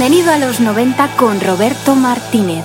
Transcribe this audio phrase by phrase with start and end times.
[0.00, 2.64] Bienvenido a los 90 con Roberto Martínez.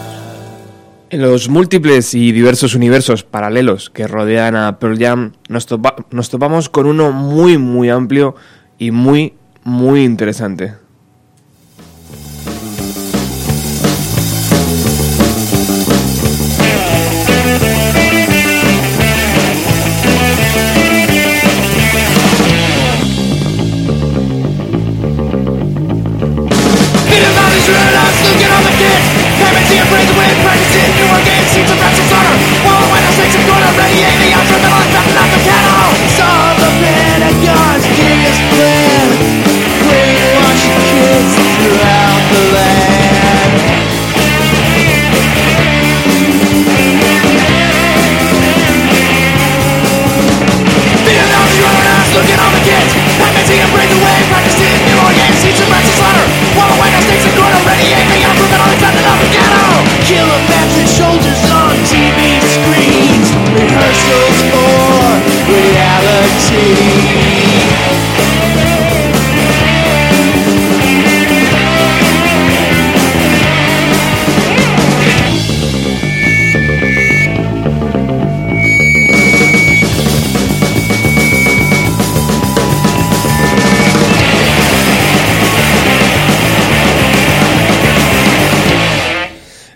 [1.09, 6.29] En los múltiples y diversos universos paralelos que rodean a Pearl Jam, nos, topa- nos
[6.29, 8.35] topamos con uno muy, muy amplio
[8.77, 9.33] y muy,
[9.65, 10.75] muy interesante.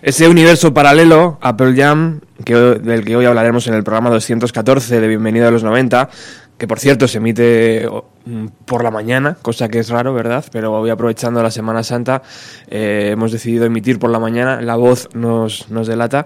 [0.02, 4.98] Ese universo paralelo a Pearl Jam, que, del que hoy hablaremos en el programa 214
[4.98, 6.08] de Bienvenido a los 90,
[6.56, 7.86] que por cierto se emite
[8.24, 10.42] mm, por la mañana, cosa que es raro, ¿verdad?
[10.50, 12.22] Pero hoy aprovechando la Semana Santa
[12.68, 16.24] eh, hemos decidido emitir por la mañana, la voz nos, nos delata.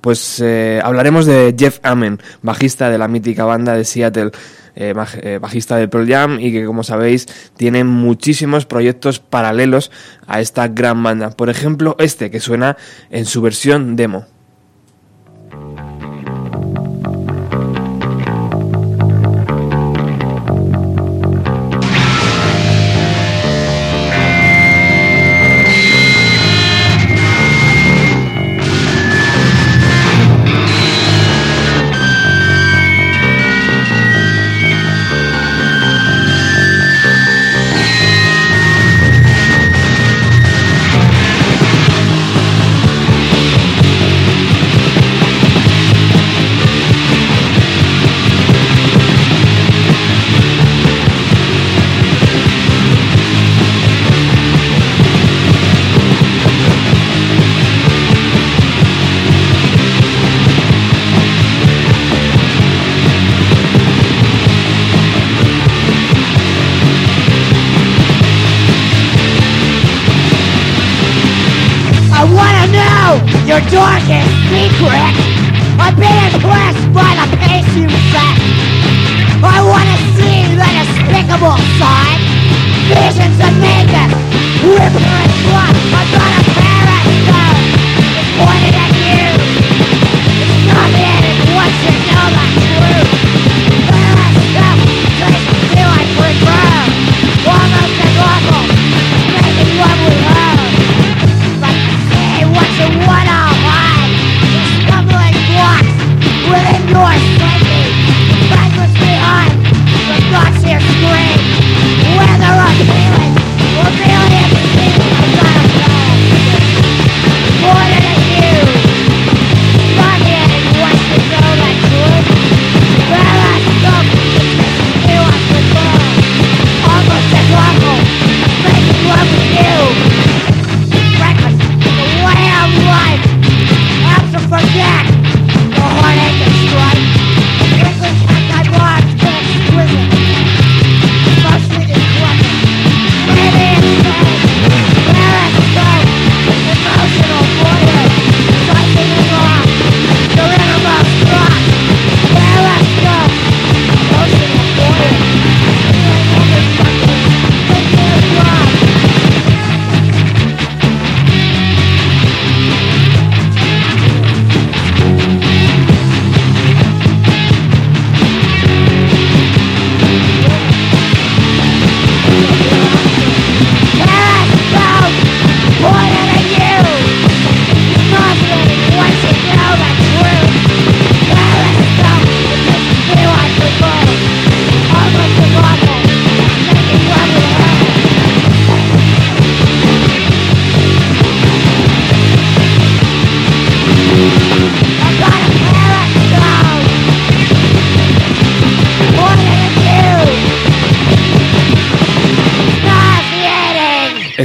[0.00, 4.30] Pues eh, hablaremos de Jeff Amen, bajista de la mítica banda de Seattle,
[4.74, 7.26] eh, eh, bajista de Pearl Jam y que como sabéis
[7.56, 9.90] tiene muchísimos proyectos paralelos
[10.26, 11.30] a esta gran banda.
[11.30, 12.76] Por ejemplo, este que suena
[13.10, 14.26] en su versión demo.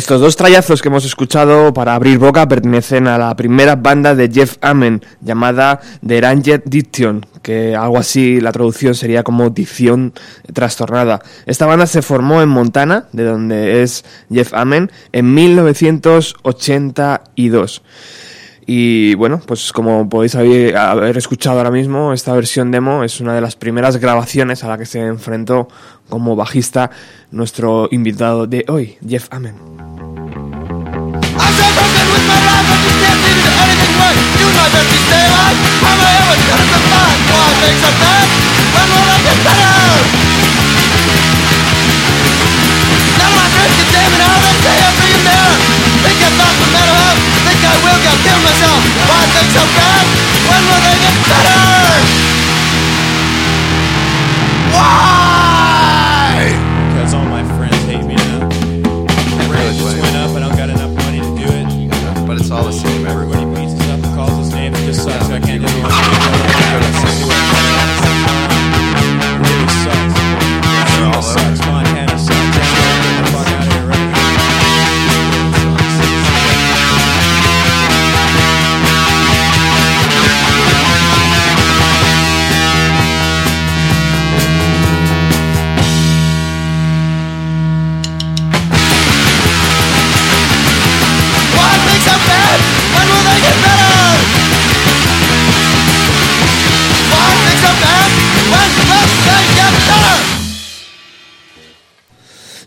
[0.05, 4.29] Estos dos trayazos que hemos escuchado para abrir boca pertenecen a la primera banda de
[4.31, 10.13] Jeff Amen llamada The Ranger Diction, que algo así la traducción sería como dicción
[10.53, 11.23] trastornada.
[11.47, 17.81] Esta banda se formó en Montana, de donde es Jeff Amen, en 1982.
[18.67, 23.35] Y bueno, pues como podéis haber, haber escuchado ahora mismo, esta versión demo es una
[23.35, 25.67] de las primeras grabaciones a la que se enfrentó
[26.09, 26.89] como bajista
[27.31, 29.55] nuestro invitado de hoy, Jeff Amen.
[47.65, 48.79] I will go kill myself
[49.09, 50.05] Why things so bad?
[50.49, 51.55] When will they get better?
[54.75, 56.53] Why?
[56.89, 58.49] Because all my friends hate me now.
[59.37, 60.31] My really just went up.
[60.35, 62.27] I don't got enough money to do it.
[62.27, 62.94] But it's all the same.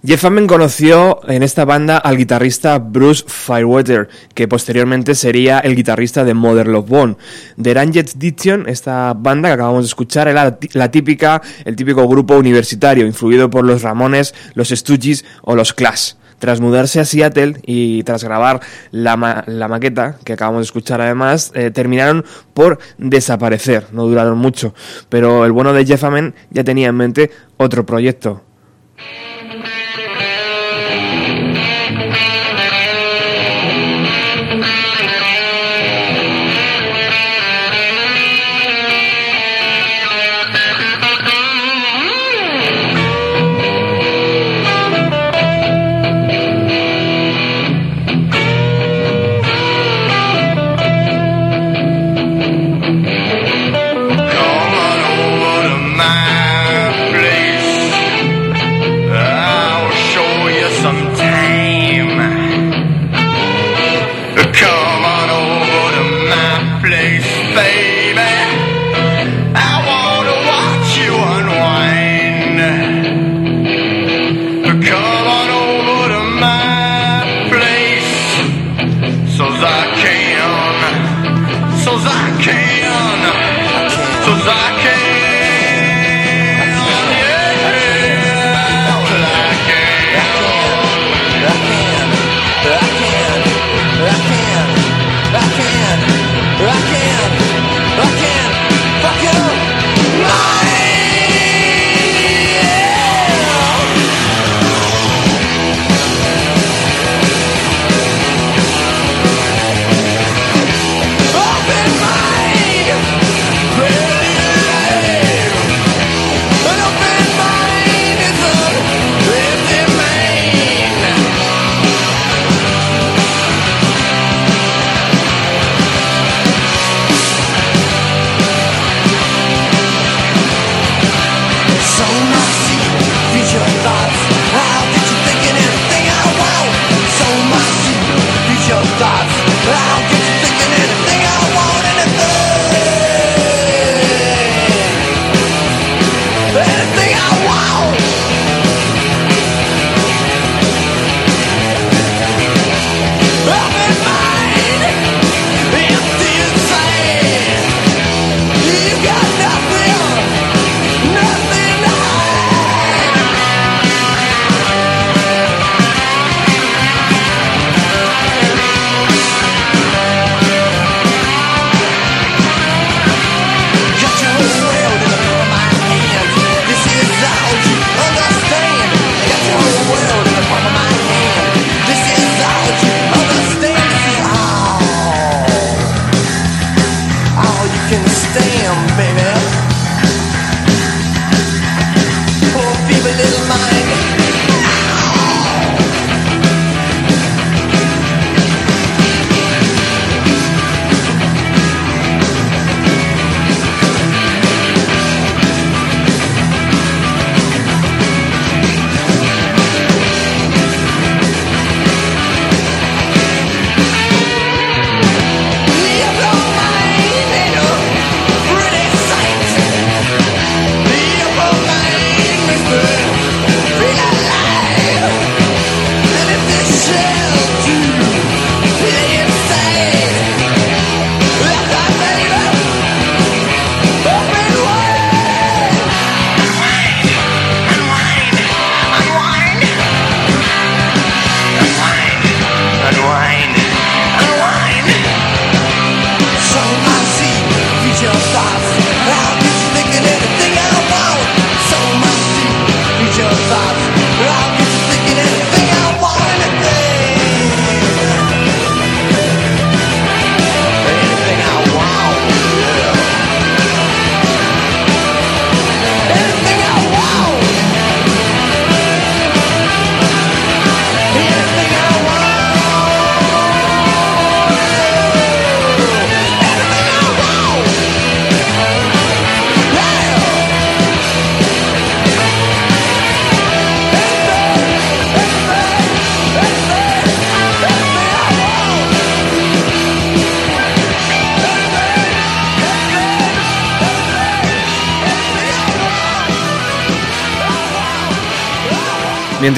[0.09, 6.25] Jeff Amen conoció en esta banda al guitarrista Bruce Firewater, que posteriormente sería el guitarrista
[6.25, 7.17] de Mother Love Bone.
[7.61, 11.77] The Ranged Diction, esta banda que acabamos de escuchar, era la, tí- la típica, el
[11.77, 16.13] típico grupo universitario, influido por los Ramones, los Stooges o los Clash.
[16.39, 18.61] Tras mudarse a Seattle y tras grabar
[18.93, 22.25] la, ma- la maqueta, que acabamos de escuchar además, eh, terminaron
[22.55, 24.73] por desaparecer, no duraron mucho.
[25.11, 28.43] Pero el bueno de Jeff Amen ya tenía en mente otro proyecto,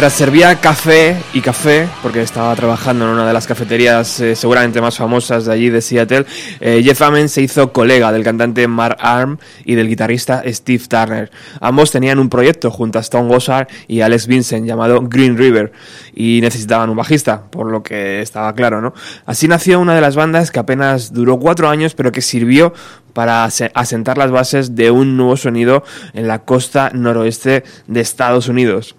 [0.00, 4.80] Mientras servía café y café, porque estaba trabajando en una de las cafeterías eh, seguramente
[4.80, 6.24] más famosas de allí, de Seattle,
[6.58, 11.30] eh, Jeff Amen se hizo colega del cantante Mark Arm y del guitarrista Steve Turner.
[11.60, 15.70] Ambos tenían un proyecto junto a Stone Gossard y Alex Vincent llamado Green River
[16.14, 18.94] y necesitaban un bajista, por lo que estaba claro, ¿no?
[19.26, 22.72] Así nació una de las bandas que apenas duró cuatro años, pero que sirvió
[23.12, 28.48] para ase- asentar las bases de un nuevo sonido en la costa noroeste de Estados
[28.48, 28.96] Unidos.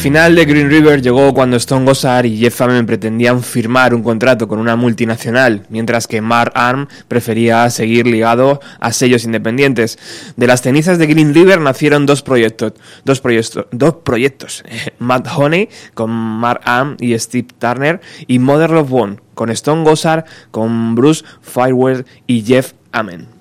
[0.00, 4.48] Final de Green River llegó cuando Stone Gossard y Jeff Amen pretendían firmar un contrato
[4.48, 9.98] con una multinacional, mientras que Mark Arm prefería seguir ligado a sellos independientes.
[10.36, 12.72] De las cenizas de Green River nacieron dos proyectos,
[13.04, 14.64] dos proyectos, dos proyectos,
[14.98, 20.24] Mad Honey con Mark Arm y Steve Turner y Mother of One con Stone Gossard,
[20.50, 23.39] con Bruce Firewell y Jeff Amen.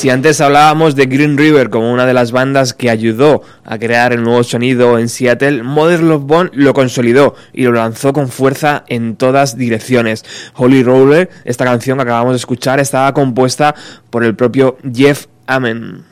[0.00, 4.14] Si antes hablábamos de Green River como una de las bandas que ayudó a crear
[4.14, 8.82] el nuevo sonido en Seattle, Mother Love Bone lo consolidó y lo lanzó con fuerza
[8.88, 10.24] en todas direcciones.
[10.54, 13.74] Holy Roller, esta canción que acabamos de escuchar, estaba compuesta
[14.08, 16.09] por el propio Jeff Amen.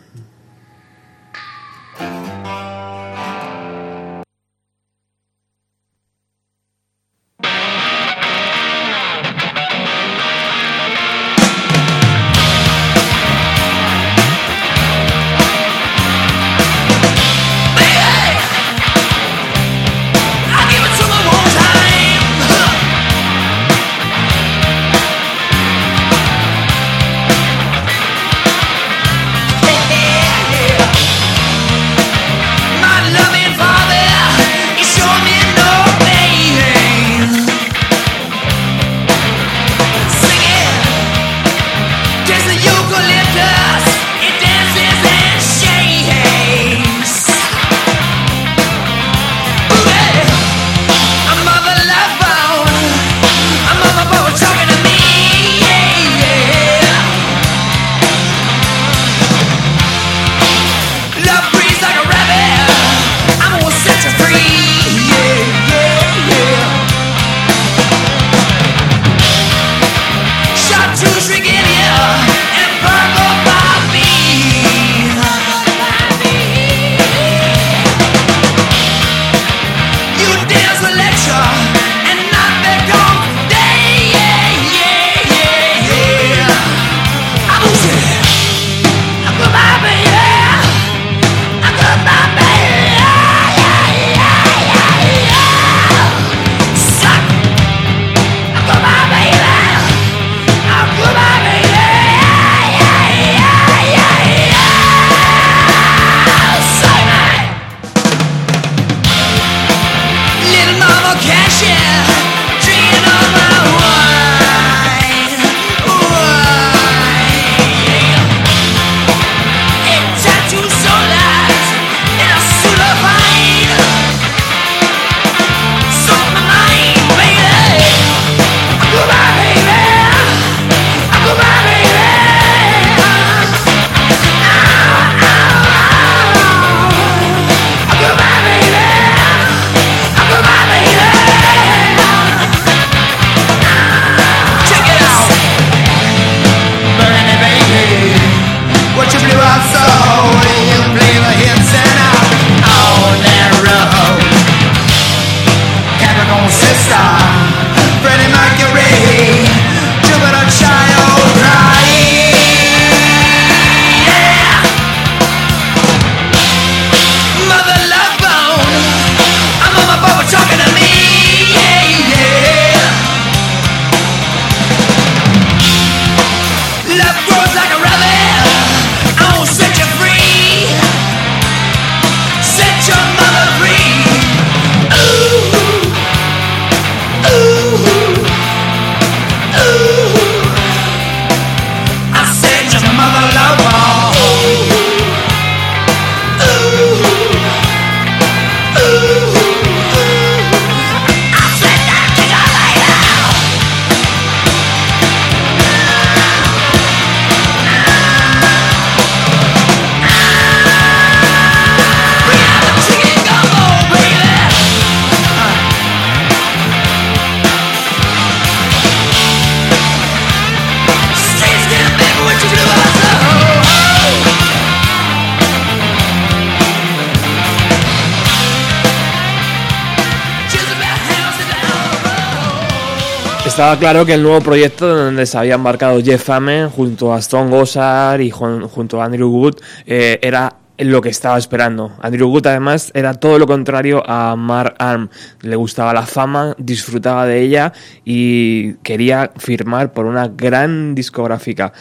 [233.69, 237.51] Estaba claro que el nuevo proyecto donde se había embarcado Jeff Amen junto a Stone
[237.51, 241.93] Gossard y junto a Andrew Wood eh, era lo que estaba esperando.
[242.01, 245.11] Andrew Wood además era todo lo contrario a Mark Arm.
[245.43, 247.75] Le gustaba la fama, disfrutaba de ella
[248.07, 251.75] y quería firmar por una gran discográfica.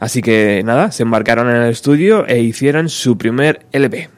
[0.00, 4.17] Así que nada, se embarcaron en el estudio e hicieron su primer LP.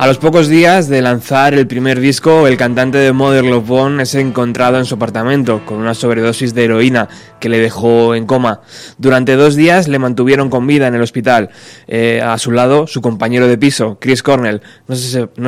[0.00, 4.02] A los pocos días de lanzar el primer disco, el cantante de Mother Love Bone
[4.04, 7.08] es encontrado en su apartamento con una sobredosis de heroína
[7.40, 8.60] que le dejó en coma.
[8.98, 11.50] Durante dos días le mantuvieron con vida en el hospital.
[11.88, 14.94] Eh, a su lado, su compañero de piso, Chris Cornell, no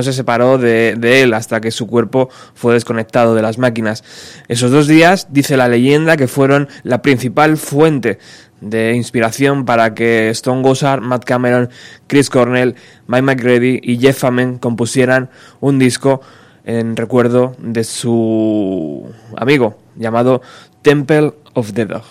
[0.02, 4.02] se, separó de él hasta que su cuerpo fue desconectado de las máquinas.
[4.48, 8.18] Esos dos días, dice la leyenda, que fueron la principal fuente
[8.60, 11.70] de inspiración para que Stone Gossard, Matt Cameron,
[12.06, 12.74] Chris Cornell,
[13.06, 16.20] Mike McGrady y Jeff Amen compusieran un disco
[16.64, 20.42] en recuerdo de su amigo llamado
[20.82, 22.04] Temple of the Dog.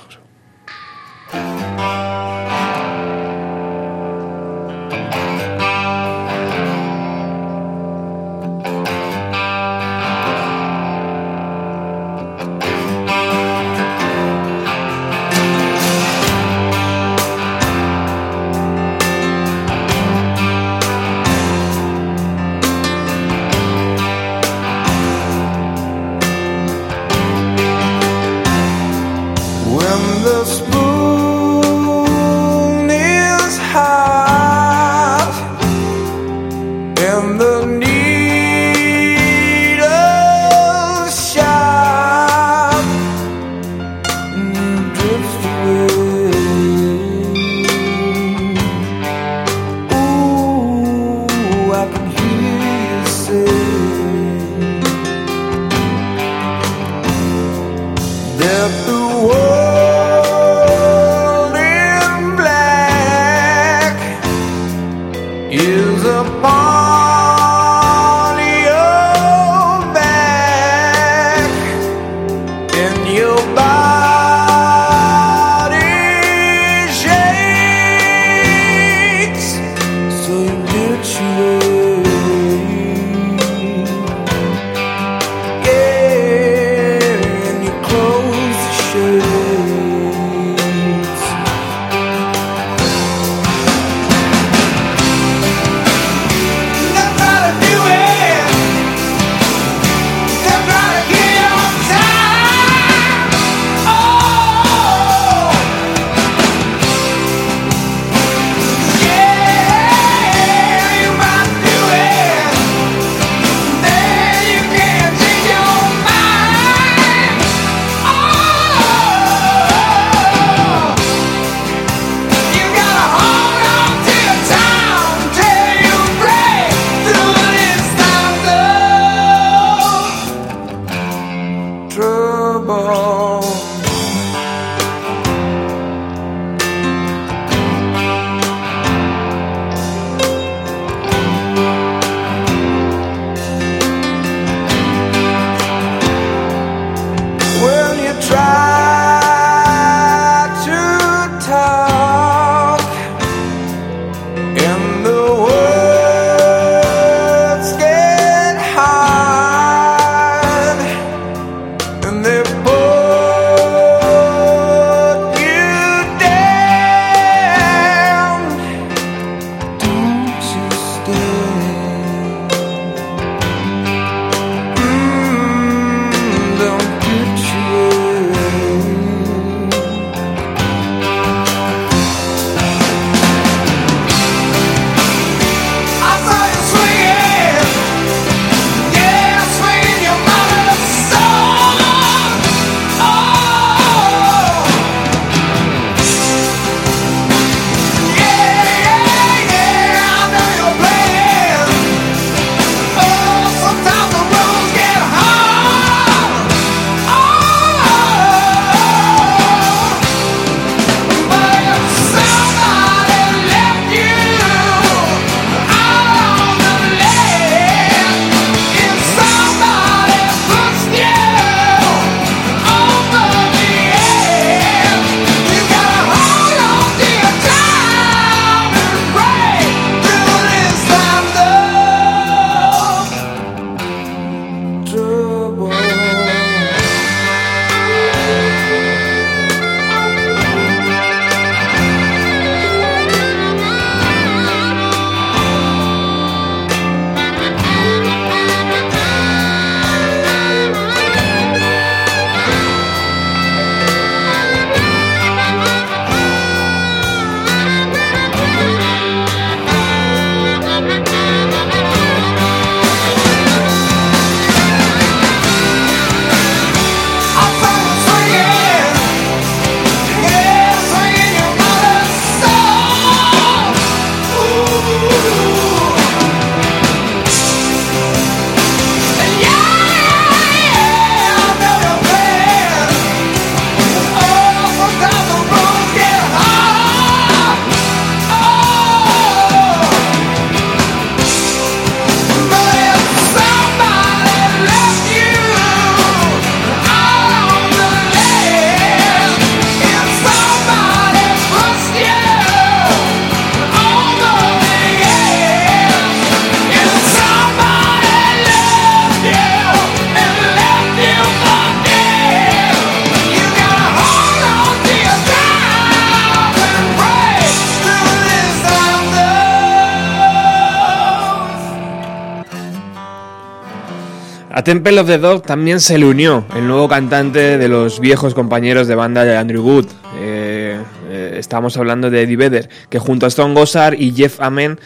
[324.69, 328.87] Temple of the Dog también se le unió el nuevo cantante de los viejos compañeros
[328.87, 329.87] de banda de Andrew Wood.
[330.19, 334.79] Eh, eh, estamos hablando de Eddie Vedder, que junto a Stone Gossard y Jeff Amen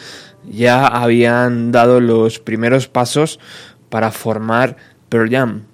[0.50, 3.38] ya habían dado los primeros pasos
[3.90, 4.76] para formar
[5.10, 5.64] Pearl Jam.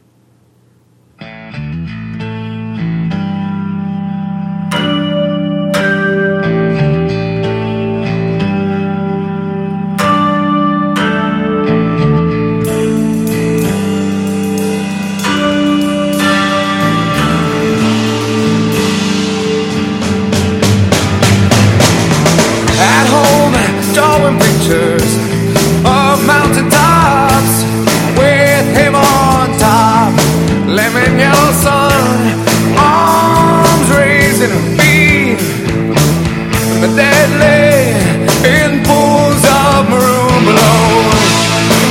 [37.01, 40.45] In pools of maroon.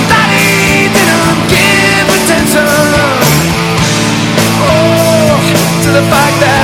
[0.05, 2.69] Daddy didn't give attention.
[4.69, 5.33] Oh,
[5.83, 6.58] to the fact that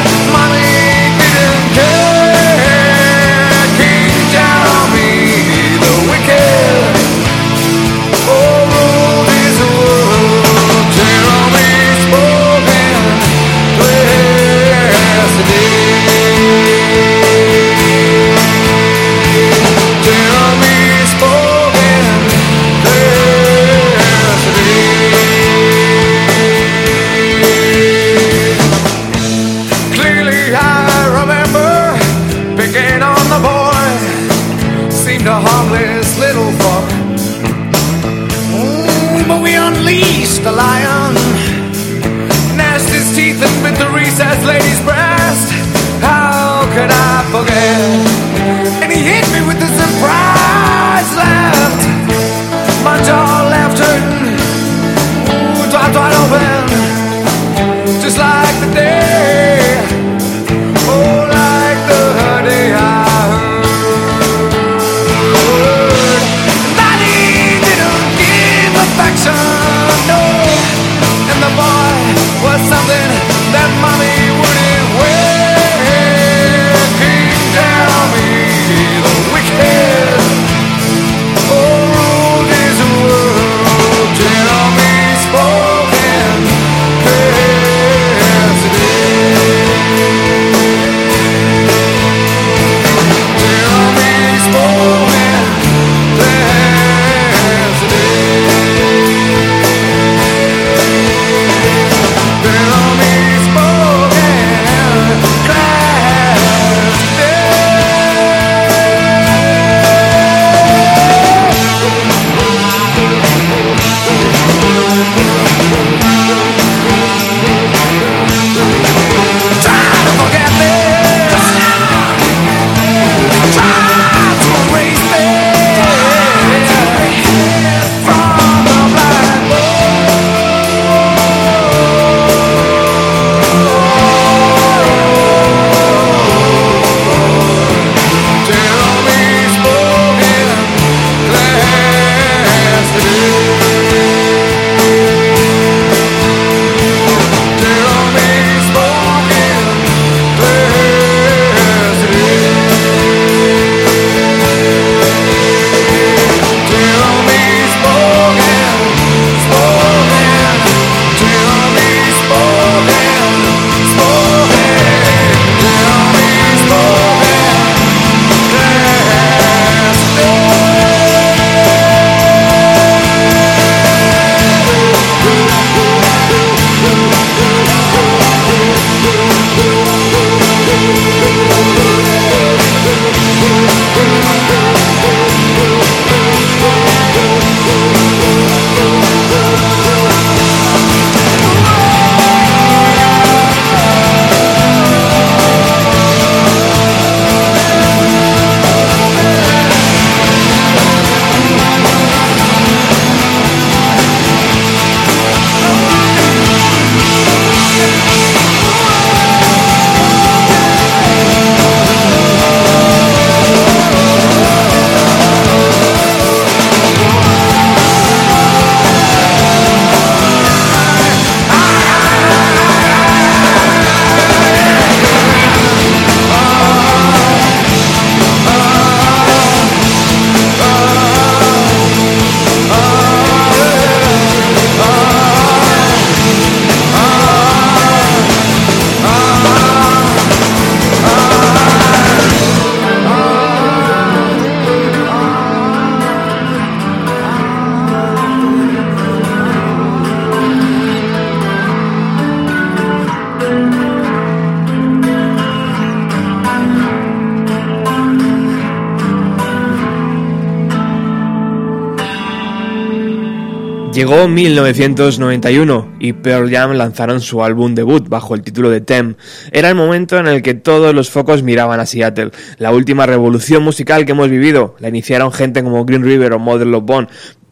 [264.35, 269.15] 1991 y Pearl Jam lanzaron su álbum debut bajo el título de Tem.
[269.53, 272.31] Era el momento en el que todos los focos miraban a Seattle.
[272.57, 276.71] La última revolución musical que hemos vivido la iniciaron gente como Green River o Model
[276.71, 277.07] Love Bone,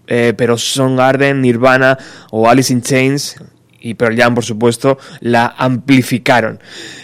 [0.08, 1.98] eh, pero Garden, Nirvana
[2.32, 3.38] o Alice in Chains
[3.84, 6.60] y Pearl Jam, por supuesto, la amplificaron.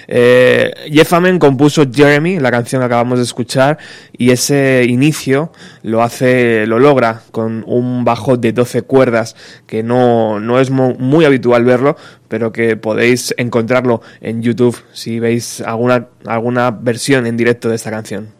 [0.07, 3.77] Eh, Jeff Amen compuso Jeremy, la canción que acabamos de escuchar,
[4.17, 5.51] y ese inicio
[5.83, 9.35] lo hace, lo logra con un bajo de 12 cuerdas,
[9.67, 11.97] que no, no es muy habitual verlo,
[12.29, 17.91] pero que podéis encontrarlo en YouTube si veis alguna, alguna versión en directo de esta
[17.91, 18.38] canción.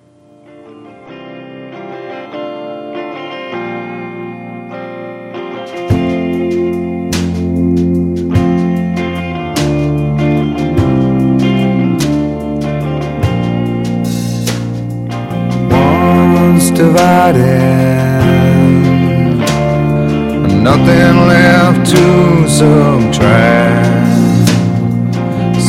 [20.70, 24.48] Nothing left to subtract.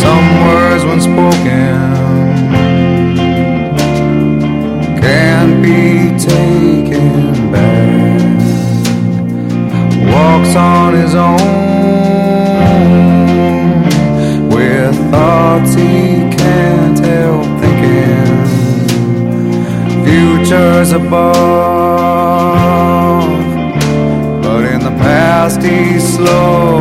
[0.02, 1.78] Some words when spoken
[5.00, 8.40] can't be taken back.
[10.12, 11.49] Walks on his own
[20.80, 21.30] futures above.
[24.42, 26.79] But in the past, he's slow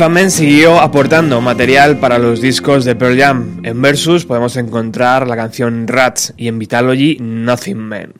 [0.00, 3.60] Amen siguió aportando material para los discos de Pearl Jam.
[3.62, 8.12] En Versus podemos encontrar la canción Rats y en Vitalogy Nothing Man.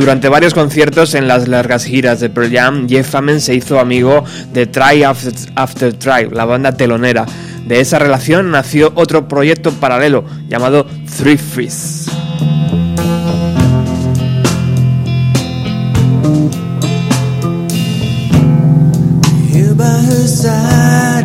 [0.00, 4.24] Durante varios conciertos en las largas giras de Pearl Jam, Jeff Amen se hizo amigo
[4.50, 7.26] de Try After, Try, la banda telonera.
[7.66, 10.86] De esa relación nació otro proyecto paralelo llamado
[11.18, 11.38] Three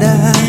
[0.01, 0.44] I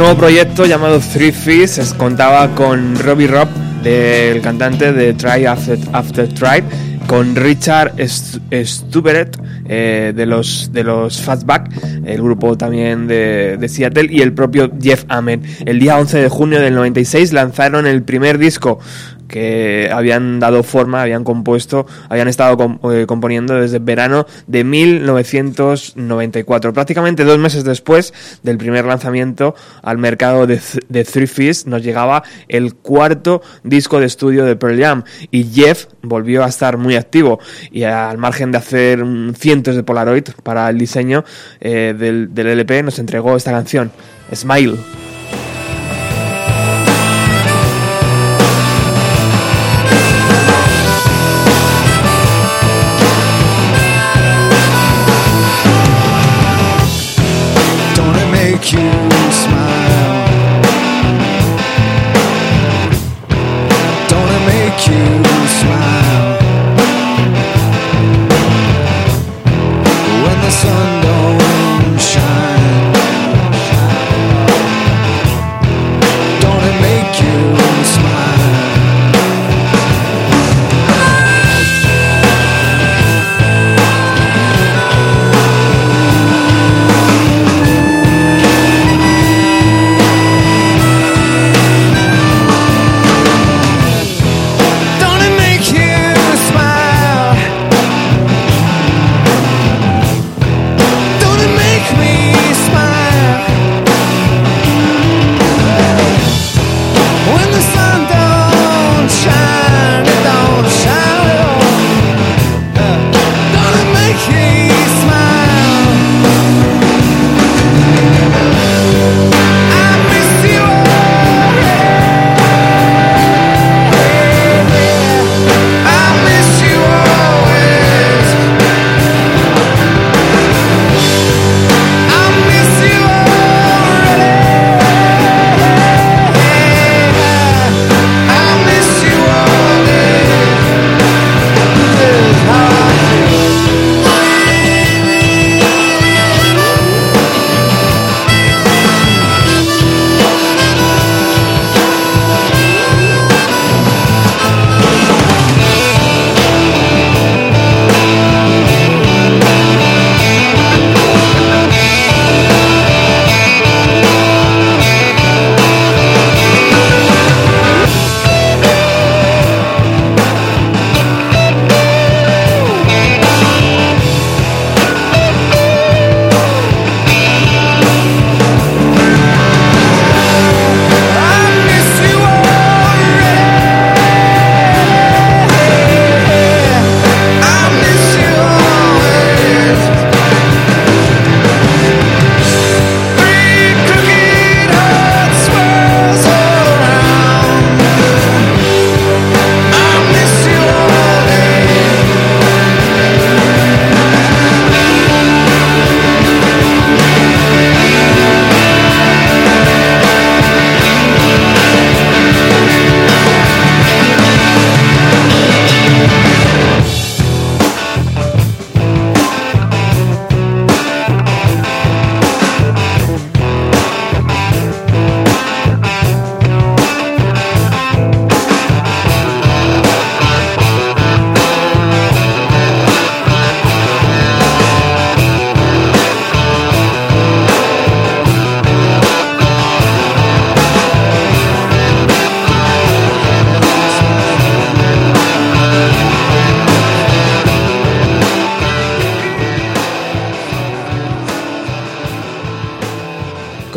[0.00, 3.48] nuevo proyecto llamado Three Fists es- contaba con Robbie Robb,
[3.82, 6.62] del cantante de Try After, After Try,
[7.06, 9.36] con Richard St- Stuberet
[9.68, 11.70] eh, de los de los Fastback,
[12.04, 15.42] el grupo también de, de Seattle, y el propio Jeff Amen.
[15.66, 18.78] El día 11 de junio del 96 lanzaron el primer disco
[19.30, 26.72] que habían dado forma, habían compuesto, habían estado eh, componiendo desde verano de 1994.
[26.72, 28.12] Prácticamente dos meses después
[28.42, 34.06] del primer lanzamiento al mercado de, Th- Three Fists nos llegaba el cuarto disco de
[34.06, 37.38] estudio de Pearl Jam y Jeff volvió a estar muy activo
[37.70, 39.02] y al margen de hacer
[39.38, 41.24] cientos de Polaroid para el diseño
[41.60, 43.90] eh, del LP nos entregó esta canción,
[44.34, 44.76] Smile.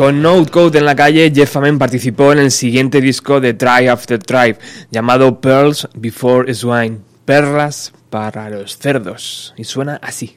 [0.04, 3.88] Con No Code en la calle, Jeff Famen participó en el siguiente disco de Tribe
[3.88, 4.58] After Tribe,
[4.90, 10.36] llamado Pearls Before Swine, perlas para los cerdos, y suena así.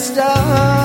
[0.00, 0.79] stop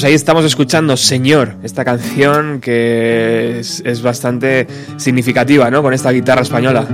[0.00, 5.82] pues ahí estamos escuchando Señor, esta canción que es, bastante significativa, ¿no?
[5.82, 6.86] Con esta guitarra española.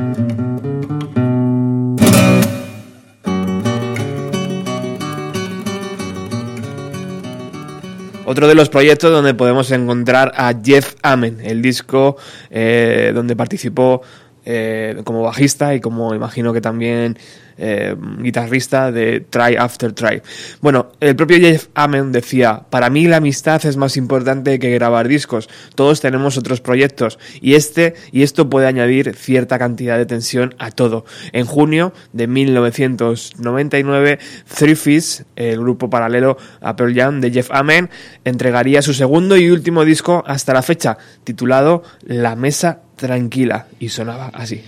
[8.24, 12.16] Otro de los proyectos donde podemos encontrar a Jeff Amen, el disco
[12.50, 14.02] eh, donde participó
[14.44, 17.16] eh, como bajista y como imagino que también
[17.58, 20.22] eh, guitarrista de Try After Try.
[20.60, 25.08] Bueno, el propio Jeff Amen decía, para mí la amistad es más importante que grabar
[25.08, 30.54] discos, todos tenemos otros proyectos y este y esto puede añadir cierta cantidad de tensión
[30.58, 31.04] a todo.
[31.32, 34.18] En junio de 1999,
[34.54, 37.90] Three Fish, el grupo paralelo a Pearl Jam de Jeff Amen,
[38.24, 44.30] entregaría su segundo y último disco hasta la fecha, titulado La Mesa Tranquila, y sonaba
[44.34, 44.62] así.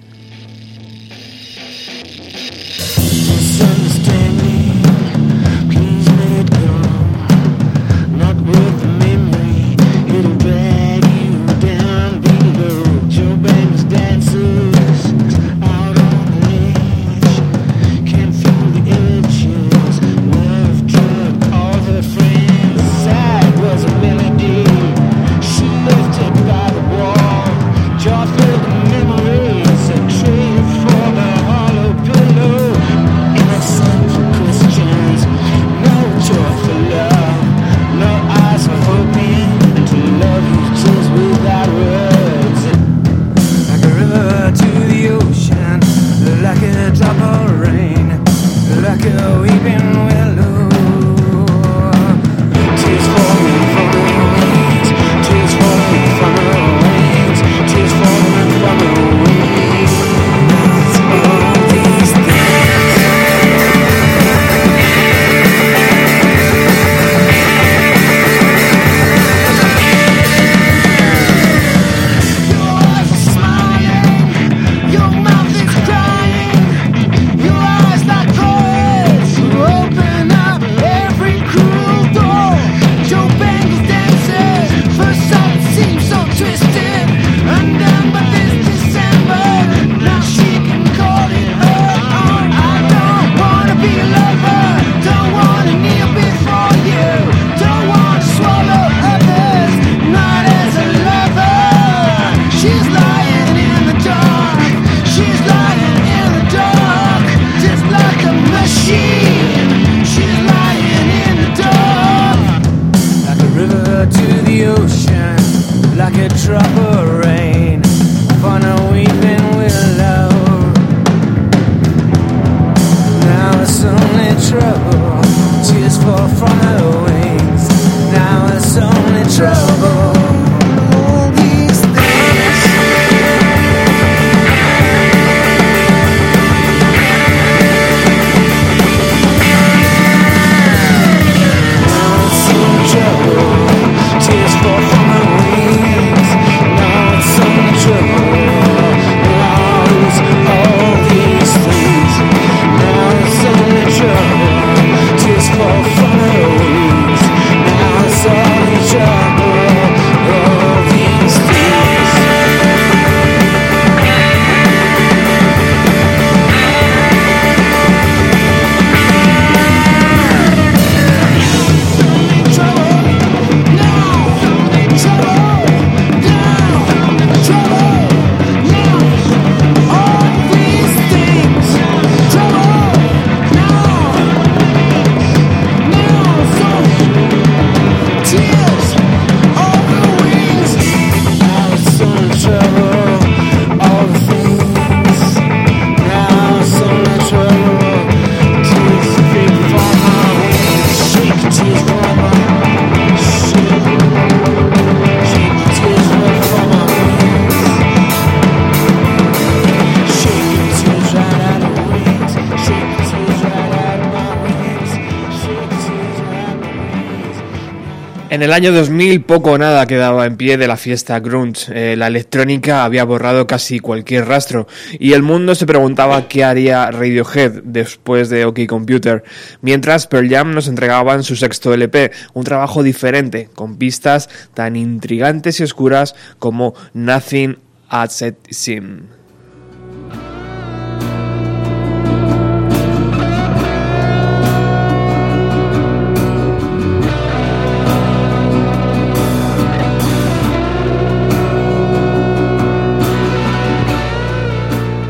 [218.49, 221.71] el año 2000 poco o nada quedaba en pie de la fiesta grunge.
[221.75, 224.67] Eh, la electrónica había borrado casi cualquier rastro
[224.99, 229.23] y el mundo se preguntaba qué haría Radiohead después de OK Computer,
[229.61, 235.61] mientras Pearl Jam nos entregaban su sexto LP, un trabajo diferente, con pistas tan intrigantes
[235.61, 237.59] y oscuras como Nothing
[237.91, 239.18] At It Seems.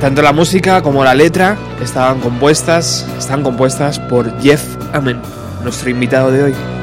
[0.08, 4.64] Tanto la música como la letra estaban compuestas, están compuestas por Jeff
[4.94, 5.20] Amen,
[5.62, 6.77] nuestro invitado de hoy.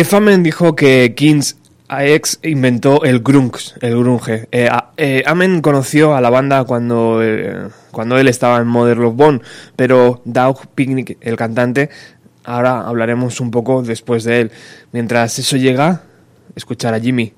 [0.00, 1.58] Jeff Amen dijo que Kings
[1.88, 4.48] AX inventó el grunge, el grunge.
[4.50, 9.14] Eh, eh, Amen conoció a la banda cuando, eh, cuando él estaba en Mother Love
[9.14, 9.40] Bone,
[9.76, 11.90] pero Doug Picnic, el cantante,
[12.44, 14.52] ahora hablaremos un poco después de él.
[14.90, 16.04] Mientras eso llega,
[16.56, 17.34] escuchar a Jimmy.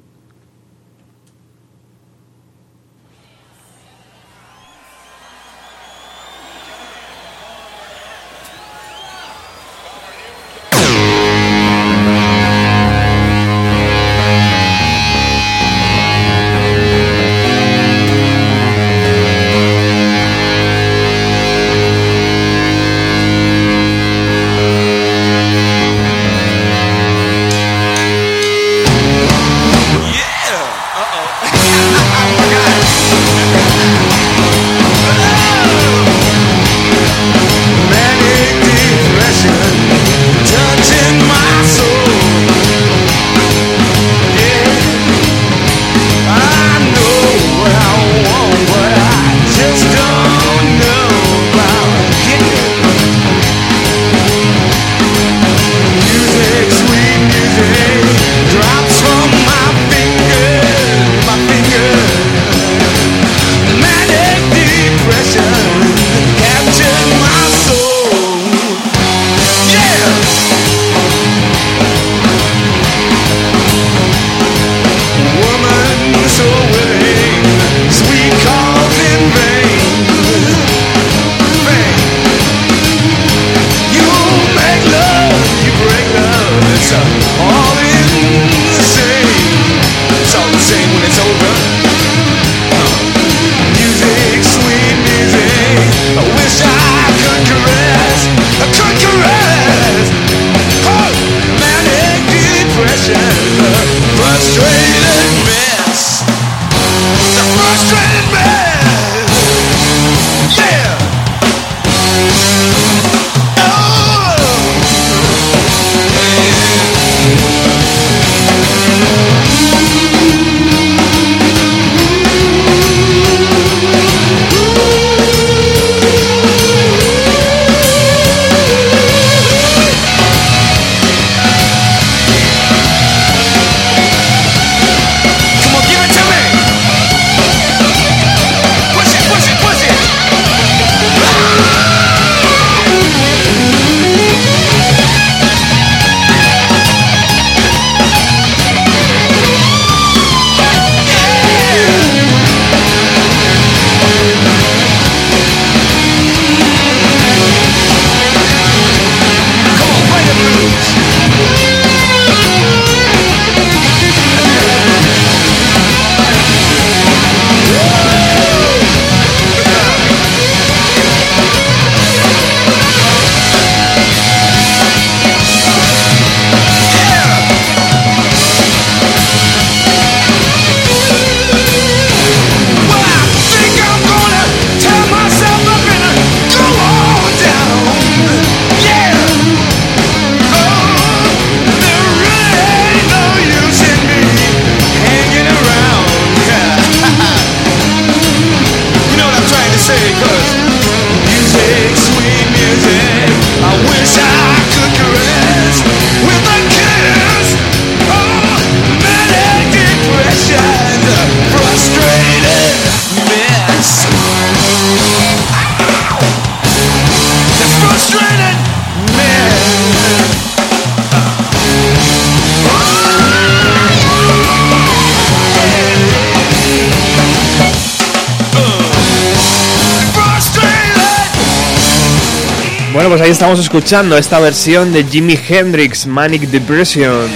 [233.33, 237.31] Estamos escuchando esta versión de Jimi Hendrix, Manic Depression.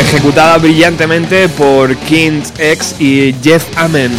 [0.00, 4.10] Ejecutada brillantemente por Kings X y Jeff Amen.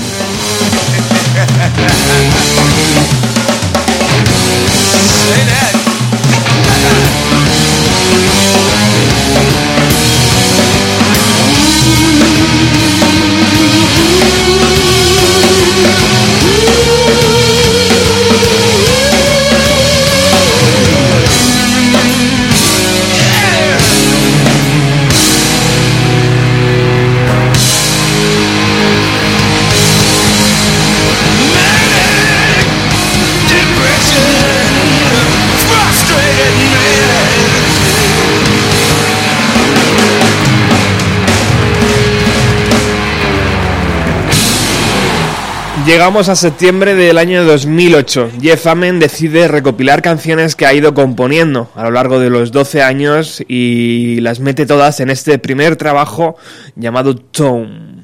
[45.86, 48.32] Llegamos a septiembre del año 2008.
[48.42, 52.82] Jeff Amen decide recopilar canciones que ha ido componiendo a lo largo de los 12
[52.82, 56.38] años y las mete todas en este primer trabajo
[56.76, 57.95] llamado Tone.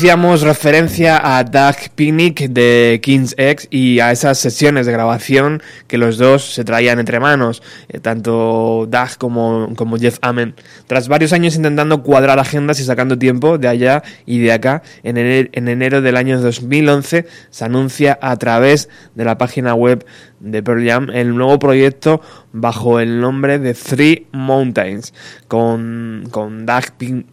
[0.00, 5.98] Hacíamos referencia a Doug Picnic de King's X y a esas sesiones de grabación que
[5.98, 10.54] los dos se traían entre manos, eh, tanto Doug como, Jeff Amen.
[10.86, 15.18] Tras varios años intentando cuadrar agendas y sacando tiempo de allá y de acá, en
[15.18, 20.06] enero, en enero del año 2011 se anuncia a través de la página web
[20.38, 22.22] de Pearl Jam el nuevo proyecto
[22.52, 25.12] bajo el nombre de Three Mountains,
[25.46, 27.26] con, con Doug Picnic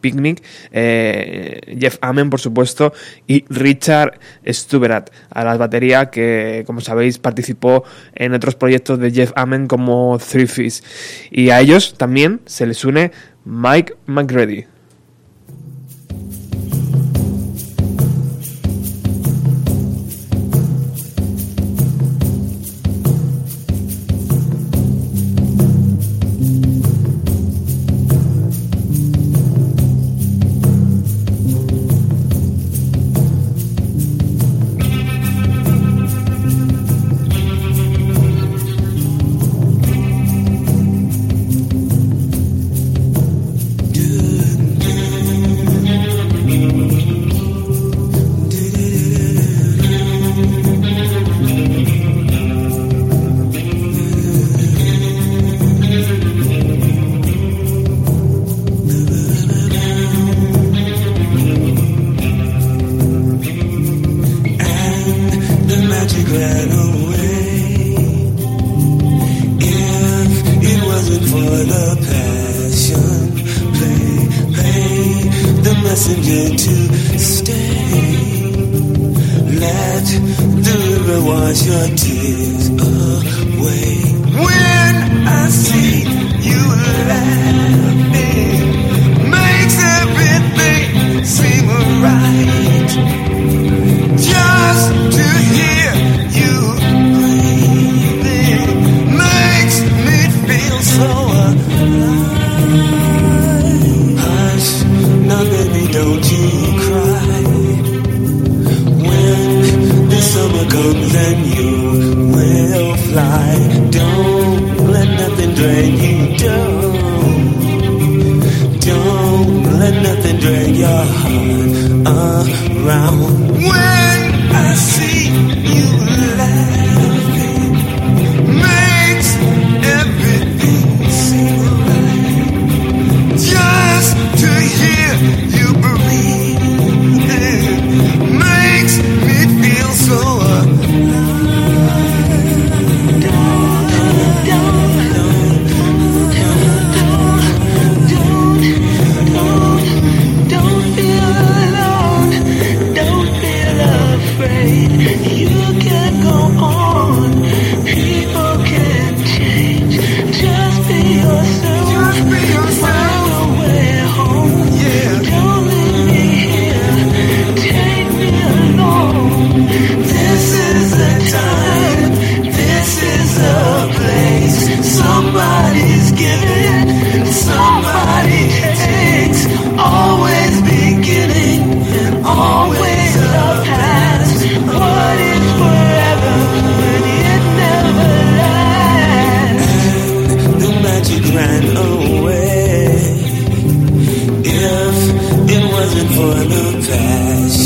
[0.00, 0.42] Picnic,
[0.72, 2.92] eh, Jeff Amen, por supuesto,
[3.26, 7.84] y Richard Stuberat a la batería, que, como sabéis, participó
[8.14, 10.82] en otros proyectos de Jeff Amen como Three Fish.
[11.30, 13.12] Y a ellos también se les une
[13.44, 14.77] Mike McGrady.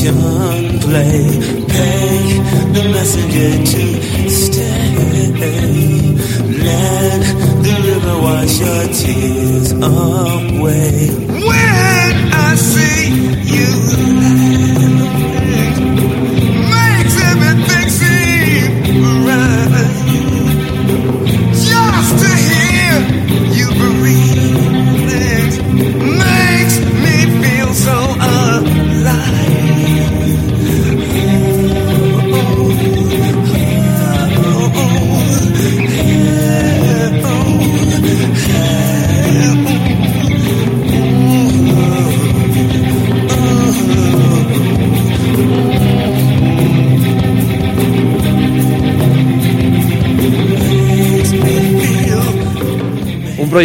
[0.03, 1.39] Passion play,
[1.69, 2.27] beg
[2.75, 4.73] the messenger to stay.
[6.65, 7.23] Let
[7.63, 10.32] the river wash your tears away.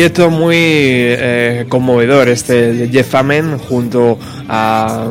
[0.08, 4.18] Proyecto muy eh, conmovedor este de Jeff Amen junto
[4.48, 5.10] a,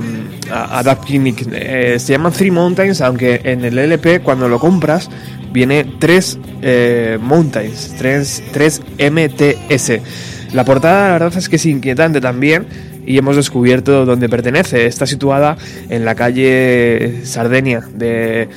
[0.51, 0.99] a, a.
[1.11, 5.11] Eh, se llama Three Mountains, aunque en el LP cuando lo compras
[5.53, 10.55] viene tres eh, Mountains, tres, tres MTS.
[10.55, 12.67] La portada la verdad es que es inquietante también
[13.05, 14.87] y hemos descubierto dónde pertenece.
[14.87, 15.59] Está situada
[15.91, 18.49] en la calle Sardenia de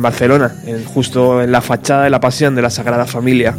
[0.00, 0.54] Barcelona,
[0.94, 3.54] justo en la fachada de la Pasión de la Sagrada Familia.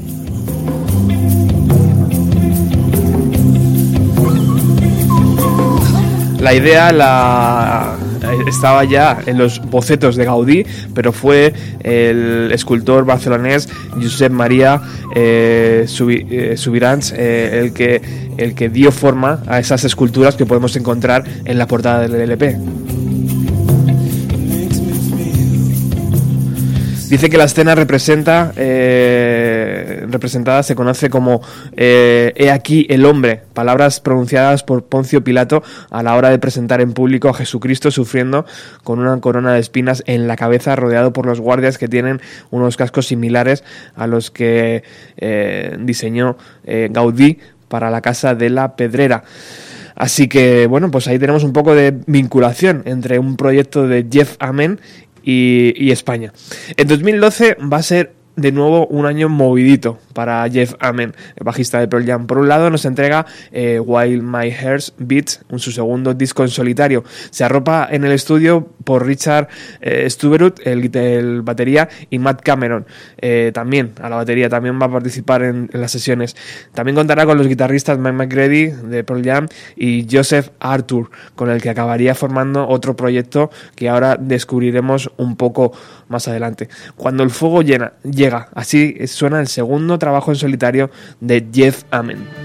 [6.43, 7.95] La idea la
[8.49, 11.53] estaba ya en los bocetos de Gaudí, pero fue
[11.83, 14.81] el escultor barcelonés Josep María
[15.15, 18.01] eh, eh, Subirans eh, el, que,
[18.35, 22.57] el que dio forma a esas esculturas que podemos encontrar en la portada del LP.
[27.13, 31.41] Dice que la escena representa eh, representada se conoce como
[31.77, 35.61] eh, He aquí el hombre, palabras pronunciadas por Poncio Pilato
[35.91, 38.47] a la hora de presentar en público a Jesucristo sufriendo
[38.83, 42.19] con una corona de espinas en la cabeza rodeado por los guardias que tienen
[42.49, 43.63] unos cascos similares
[43.95, 44.81] a los que
[45.17, 46.35] eh, diseñó
[46.65, 47.37] Gaudí
[47.67, 49.23] para la casa de la Pedrera.
[49.95, 54.35] Así que, bueno, pues ahí tenemos un poco de vinculación entre un proyecto de Jeff
[54.39, 54.79] Amen
[55.23, 56.33] y, y España.
[56.77, 61.79] En 2012 va a ser de nuevo un año movidito para Jeff Amen, el bajista
[61.79, 62.27] de Pearl Jam.
[62.27, 67.03] Por un lado nos entrega eh, While My Heart Beats, su segundo disco en solitario.
[67.29, 69.47] Se arropa en el estudio por Richard
[69.81, 70.07] eh,
[70.63, 72.85] el, batería, y Matt Cameron,
[73.17, 76.35] eh, también a la batería, también va a participar en, en las sesiones.
[76.73, 81.61] También contará con los guitarristas Mike McGrady de Pearl Jam y Joseph Arthur, con el
[81.61, 85.73] que acabaría formando otro proyecto que ahora descubriremos un poco
[86.07, 86.69] más adelante.
[86.95, 87.93] Cuando el fuego llena,
[88.23, 90.89] llega, así suena el segundo trabajo en solitario
[91.19, 92.42] de Jeff Amen.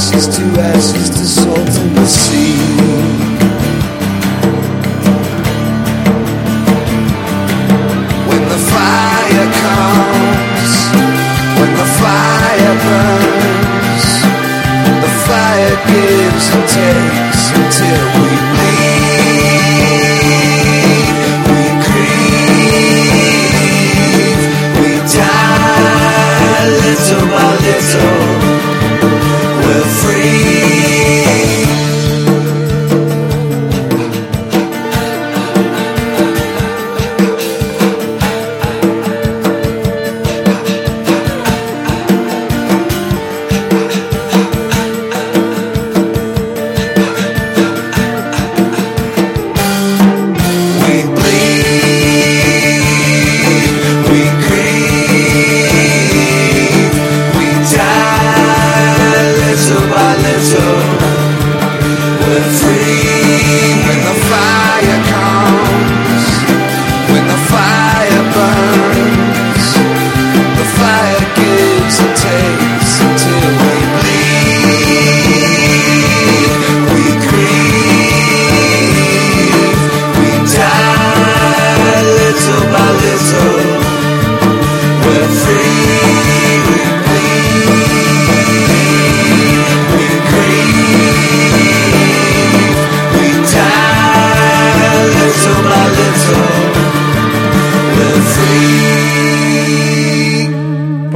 [0.00, 0.29] Just.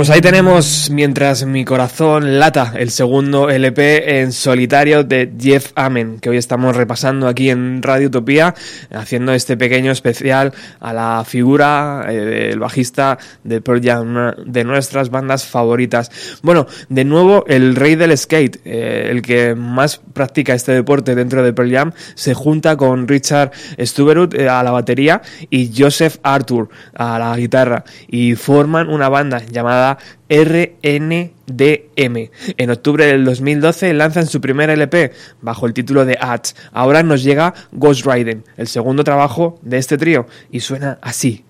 [0.05, 6.19] Pues ahí tenemos Mientras mi corazón lata, el segundo LP en solitario de Jeff Amen,
[6.21, 8.55] que hoy estamos repasando aquí en Radio Utopía,
[8.91, 15.09] haciendo este pequeño especial a la figura eh, del bajista de Pearl Jam, de nuestras
[15.09, 16.11] bandas favoritas.
[16.43, 21.43] Bueno, de nuevo, el rey del skate, eh, el que más practica este deporte dentro
[21.43, 26.69] de Pearl Jam, se junta con Richard Stuberud eh, a la batería y Joseph Arthur
[26.95, 29.94] a la guitarra y forman una banda llamada
[30.29, 32.31] RNDM.
[32.57, 36.57] En octubre del 2012 lanzan su primer LP bajo el título de Ads.
[36.73, 41.45] Ahora nos llega Ghost Riding, el segundo trabajo de este trío, y suena así.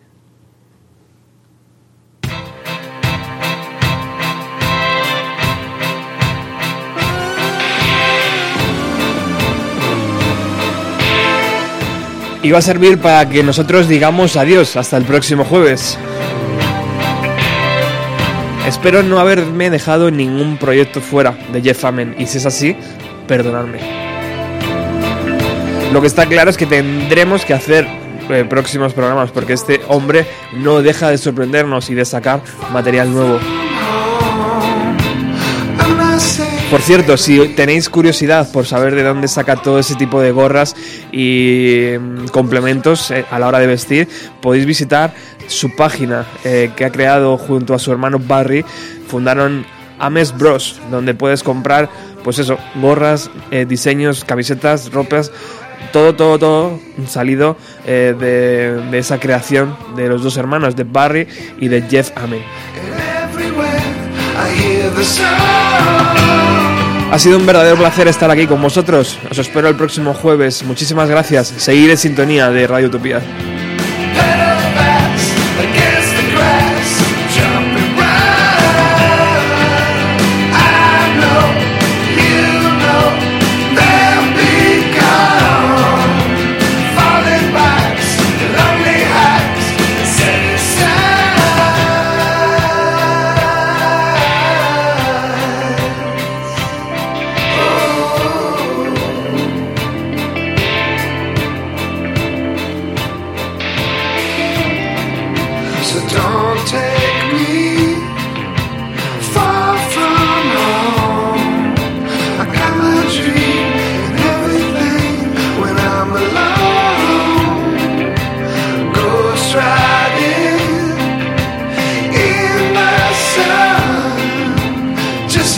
[12.45, 15.99] Y va a servir para que nosotros digamos adiós hasta el próximo jueves.
[18.75, 22.77] Espero no haberme dejado ningún proyecto fuera de Jeff Amen y si es así,
[23.29, 23.79] perdonadme.
[25.93, 27.87] Lo que está claro es que tendremos que hacer
[28.29, 30.27] eh, próximos programas porque este hombre
[30.57, 32.43] no deja de sorprendernos y de sacar
[32.73, 33.39] material nuevo.
[36.71, 40.75] Por cierto, si tenéis curiosidad por saber de dónde saca todo ese tipo de gorras
[41.13, 44.09] y mm, complementos eh, a la hora de vestir,
[44.41, 45.15] podéis visitar
[45.47, 48.65] su página eh, que ha creado junto a su hermano Barry.
[49.09, 49.65] Fundaron
[49.99, 51.89] Ames Bros, donde puedes comprar,
[52.23, 55.31] pues eso, gorras, eh, diseños, camisetas, ropas,
[55.93, 57.57] todo, todo, todo salido
[57.87, 61.29] eh, de, de esa creación de los dos hermanos, de Barry
[61.61, 62.43] y de Jeff Amen.
[67.11, 69.19] Ha sido un verdadero placer estar aquí con vosotros.
[69.31, 70.65] Os espero el próximo jueves.
[70.65, 71.47] Muchísimas gracias.
[71.47, 73.21] Seguir en sintonía de Radio Utopía.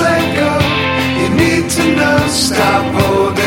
[0.00, 0.50] let go.
[1.20, 3.45] You need to know, stop holding.